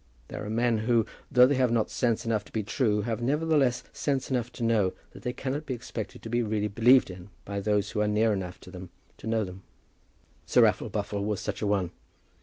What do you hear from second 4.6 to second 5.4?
know that they